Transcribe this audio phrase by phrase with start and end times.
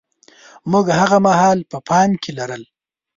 [0.71, 2.63] موږ هاغه مهال په پام کې لرل.